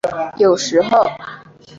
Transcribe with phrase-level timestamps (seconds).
[0.39, 1.05] 有时候。